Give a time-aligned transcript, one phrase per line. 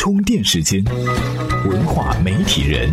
[0.00, 0.82] 充电时间，
[1.68, 2.90] 文化媒体人。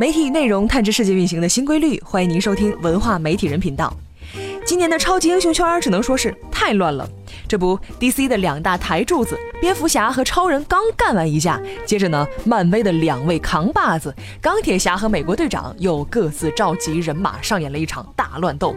[0.00, 3.94] 媒体内容探知世界运行的新规律，欢迎您收听文化媒体人频道。
[4.64, 7.06] 今年的超级英雄圈只能说是太乱了。
[7.52, 18.74] 这不，DC 的两大台柱子蝙蝠侠和超人刚干完一架，接着呢，漫威的两位扛把子钢铁侠和美国队长又各自召集人马上演了一场大乱斗。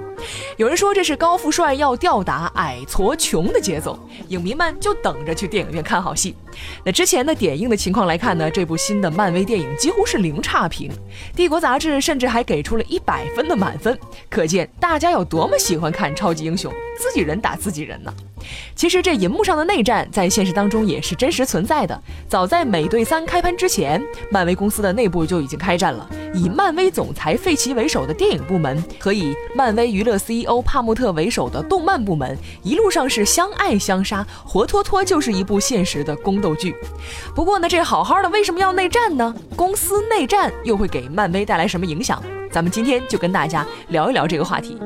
[0.57, 6.35] 有人说这是高富帅要吊打矮矬穷的节奏，影迷们就等着去电影院看好戏。
[6.83, 10.91] 那之前的点映的情况来看呢，这部新的漫威电影几乎是零差评，
[11.33, 13.97] 帝国杂志甚至还给出了一百分的满分，
[14.29, 16.69] 可见大家有多么喜欢看超级英雄，
[16.99, 18.13] 自己人打自己人呢。
[18.75, 22.01] 其实这银幕上的内战在现实当中也是真实存在的。
[22.27, 26.09] 早在《美队三》开拍之前，漫威公司的内部就已经开战了。
[26.33, 36.75] 以漫威总裁费奇为首的电影部门和以漫威娱乐 CEO 帕慕特为首的动漫部门，一路上是相爱相杀，活脱脱就是一部现实的宫斗剧。
[37.33, 39.33] 不过呢，这好好的为什么要内战呢？
[39.55, 42.21] 公司内战又会给漫威带来什么影响？
[42.51, 44.77] 咱们今天就跟大家聊一聊这个话题。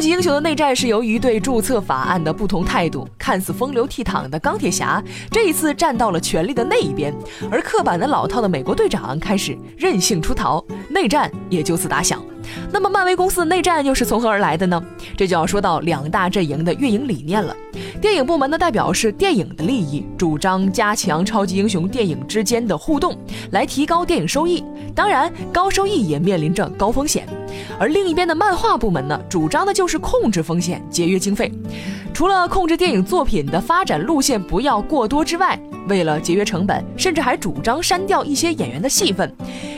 [0.00, 7.14] 超级英雄的内战是由于对注册法案的不同态度，看似风流倜傥的钢铁侠这一次站到了权力的那一边，
[7.50, 12.18] 而刻板的老套的美国队长开始任性出逃，内战也就此打响。
[12.72, 14.82] 那么漫威公司的内战又是从何而来的呢？
[15.18, 17.54] 这就要说到两大阵营的运营理念了。
[18.00, 23.14] 电影部门的代表是电影的利益，主张加强超级英雄电影之间的互动，
[23.52, 24.64] 来提高电影收益。
[24.94, 27.26] 当然，高收益也面临着高风险。
[27.78, 31.50] 而另一边的漫画部门呢，主张的就是控制风险、节约经费。
[32.12, 39.34] 除了控制电影作品的发展路线不要过多之外，为了节约成本，甚至还主张删掉一些演员的戏份，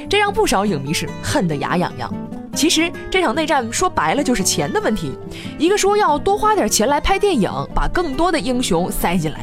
[0.08, 2.12] 这让不少影迷是恨得牙痒痒。
[2.54, 5.12] 其实这场内战说白了就是钱的问题，
[5.58, 9.40] 一个说要多花点钱来拍电影，把更多的英雄塞进来；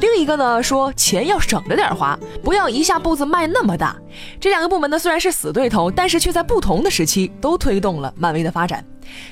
[0.00, 3.96] 另一个呢说钱要省着点花，不要一下步子迈那么大。
[4.40, 8.84] 这两个部门呢虽然是死对头，但是却在不同的时期都推动了漫威的发展。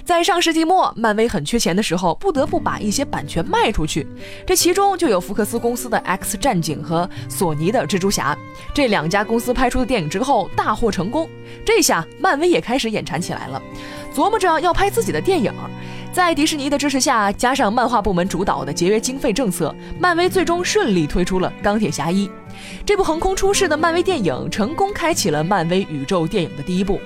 [0.05, 4.07] 在上世纪末，漫威很缺钱的时候，不得不把一些版权卖出去。
[4.47, 8.35] 这其中就有福克斯公司的《X 战警》和索尼的《蜘蛛侠》
[8.75, 11.29] 这两家公司拍出的电影之后大获成功。
[11.65, 13.63] 这下漫威也开始眼馋起来了，
[14.15, 15.53] 琢磨着要拍自己的电影。
[16.13, 22.27] 在迪士尼的支持下，加上漫画部门主导的节约经费政策，漫威最终顺利推出了《钢铁侠一》。
[22.85, 27.01] 这部横空出世的漫威电影，成功开启了漫威宇宙电影的第一步。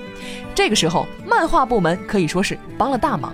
[0.53, 3.33] 这个时候，漫画部门可以说是帮了大忙。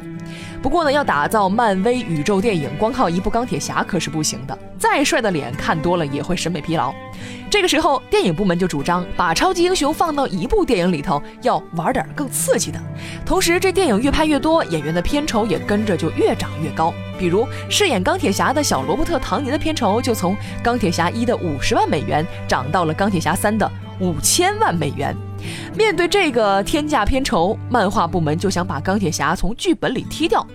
[0.62, 4.58] 不过呢，要打造漫威宇宙电影，光靠一部钢铁侠可是不行的。
[4.78, 6.94] 再帅的脸看多了也会审美疲劳。
[7.50, 12.80] 这个时候，电影部门就主张把超级英雄放到一部电影里头，要玩点更刺激的。
[13.26, 16.94] 同时，这电影越拍越多，演员的片酬也跟着就越涨越高。
[17.18, 23.70] 比如饰演钢铁侠的小罗伯特·唐尼的片酬就从钢铁侠一的五十万美元涨到了钢铁侠三的
[24.00, 25.16] 五千万美元。
[25.78, 30.46] 面对这个天价片酬，漫画部门就想把钢铁侠从剧本里踢掉，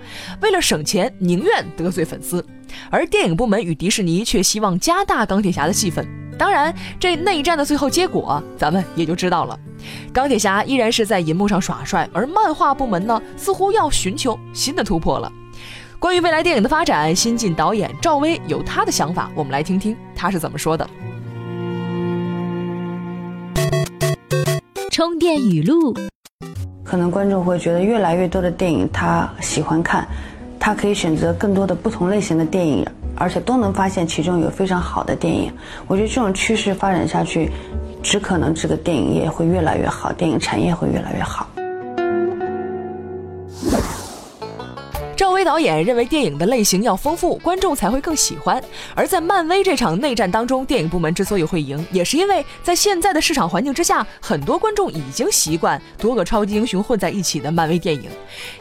[0.41, 2.43] 为了省钱，宁愿得罪粉丝；
[2.91, 6.05] 而电影部门与迪士尼却希望加大钢铁侠的戏份。
[6.37, 9.57] 当然，这内战的最后结果，咱们也就知道了。
[10.13, 15.33] 钢铁侠依然是在银幕上耍帅，而漫画部门呢，似乎要寻求新的突破了。
[16.01, 20.85] 关于未来电影的发展，新晋导演赵薇有他的想法，我们来听听他是怎么说的。
[25.03, 25.93] 充电语录，
[26.85, 30.07] 可能观众会觉得越来越多的电影他喜欢看，
[30.61, 32.87] 他可以选择更多的不同类型的电影，
[33.17, 35.53] 而且都能发现其中有非常好的电影。
[35.89, 37.51] 我觉得这种趋势发展下去，
[38.01, 41.49] 只可能这个电影业会越来越好，电影产业会越来越好。
[45.45, 48.63] 导演认为，电影的类型要丰富，观众才会更喜欢。
[48.95, 58.11] 而在漫威这场内战当中，电影部门之所以会赢，也是因为在现在的市场环境之下，很多观众已经习惯多个超级英雄混在一起的漫威电影。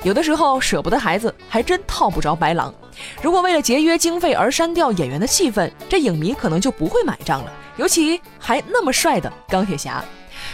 [0.03, 2.73] 有的时候舍不得孩子，还真套不着白狼。
[3.21, 7.51] 如果为了节约经费而删掉演员的戏份，这影迷可能就不会买账了。
[7.77, 10.03] 尤其还那么帅的钢铁侠。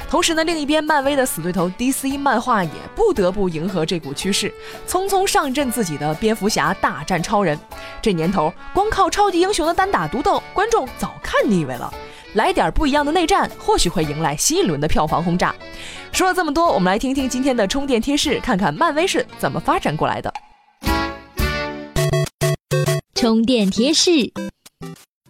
[0.10, 4.54] 同时呢，另一边漫威的死对头 DC 漫画也不得不迎合这股趋势，
[4.88, 7.60] 匆匆上阵自己的蝙蝠侠大战超人。
[8.02, 11.94] 这年头，光靠超级英雄的单打独斗，观众早看腻味了。
[12.34, 15.54] 来点不一样的内战，或许会迎来新一轮的票房轰炸。
[16.12, 20.34] 说了这么多，我们来听听今天的充电贴士，看看漫威是怎么发展过来的。
[23.16, 24.32] 充电贴士。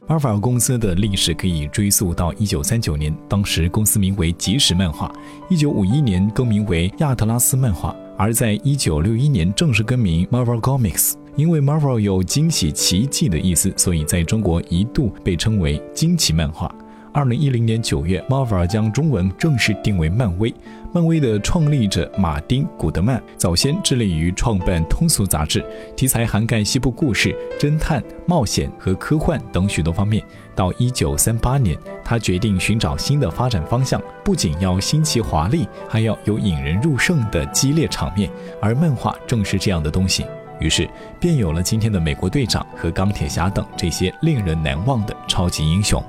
[0.07, 5.12] Marvel 公司的历史可以追溯到一九三九年，当时公司名为即时漫画
[5.50, 11.15] 一九五一年更名为亚特拉斯漫画，而在一九六一年正式更名 Marvel Comics。
[11.36, 16.74] 因为 Marvel 有惊喜、奇迹的意思，所以在中国一度被称为惊奇漫画。
[17.17, 20.53] 二零一零年九月，Marvel 将中文正式定为漫威。
[20.93, 25.65] 漫威的创立者马丁·古德曼早先致力于创办通俗杂志，
[25.95, 30.23] 题材涵盖西部故事、侦探、冒险和科幻等许多方面。
[30.53, 31.75] 到一九三八年，
[32.05, 38.29] 他决定寻找新的发展方向，不仅要新奇华丽，还要有引人入胜的激烈场面，
[38.61, 40.23] 而漫画正是这样的东西。
[40.59, 40.87] 于是，
[41.19, 45.99] 便有了今天的美国队长和钢铁侠等这些令人难忘的超级英雄。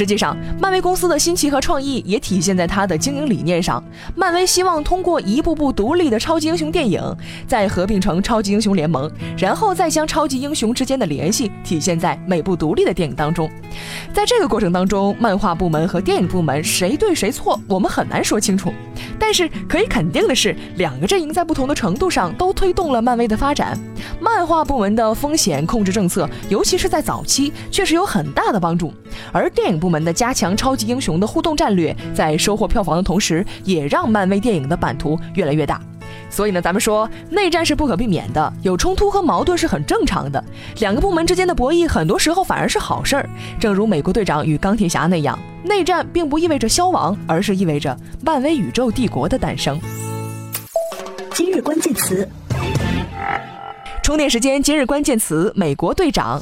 [0.00, 3.84] 实际上，漫威公司的新奇和创意也体现在它的经营理念上。
[4.16, 7.02] 漫威希望通过一部部独立的超级英雄电影，
[7.46, 13.46] 再合并成超级英雄联盟，然后再将超级英雄之间的联系体现在每部独立的电影当中。
[14.10, 18.72] 在这个过程当中，漫画部门和电影部门谁对谁错，我们很难说清楚。
[19.18, 23.78] 但是可以肯定的是，两个阵营在不同的程度上都推动了漫威的发展。
[24.18, 28.94] 漫画部门的风险控制政策，尤其是在早期，确实有很大的帮助。
[29.30, 35.80] 而电影部门的加强超级英雄的互动战略，在收获票房的同时，也让漫威电影的版图越来越大。
[36.28, 40.42] 所以呢，咱们说内战是不可避免的，有冲突和矛盾是很正常的。
[40.78, 43.28] 两个部门之间的博弈，很多时候反而是好事儿。
[43.58, 49.80] 正如美国队长与钢铁侠那样，内战并不意味着消亡，而是意味着漫威宇宙帝国的诞生。
[51.34, 52.28] 今日关键词：
[54.02, 54.62] 充电时间。
[54.62, 56.40] 今日关键词：美国队长。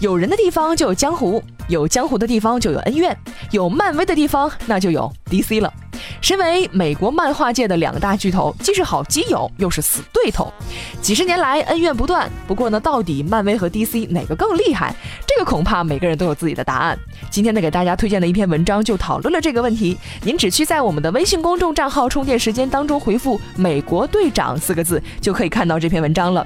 [0.00, 3.16] 有人的地方就有江湖，有江湖的地方就有恩怨，
[3.52, 5.72] 有漫威的地方那就有 DC 了。
[6.20, 10.52] 身为美国漫画界的两大巨头，既是好基友，又是死对头，
[11.00, 12.28] 几十年来恩怨不断。
[12.46, 14.94] 不过呢，到底漫威和 DC 哪个更厉害？
[15.26, 16.98] 这个恐怕每个人都有自己的答案。
[17.30, 19.96] 今天呢，给大家推荐的一篇文章就讨论了这个问题。
[20.24, 26.44] 您只需在我们的微信公众账号“充电时间”当中回复“美国队长”四个字，就可以看到这篇文章了。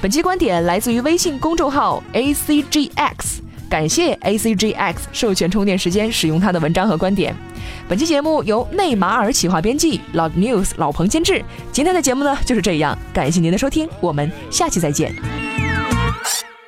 [0.00, 3.40] 本期观点来自于微信公众号 ACGX，
[3.72, 7.34] 感谢 ACGX 授权充电时间使用他的文章和观点。
[7.88, 11.42] 本期节目由内马尔企划编辑老 News 老彭监制。
[11.72, 15.41] 今天的节目呢就是这样，感谢您的收听，我们下期再见。